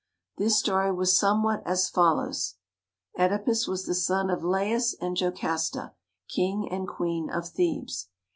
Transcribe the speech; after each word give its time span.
This 0.37 0.57
story 0.57 0.91
was 0.91 1.15
somewhat 1.15 1.61
as 1.63 1.87
follows: 1.87 2.55
Oedipus 3.19 3.67
was 3.67 3.85
the 3.85 3.93
son 3.93 4.31
of 4.31 4.43
Laius 4.43 4.95
and 4.99 5.15
Jocasta, 5.15 5.93
king 6.27 6.67
and 6.71 6.87
queen 6.87 7.29
of 7.29 7.47
Thebes. 7.49 8.07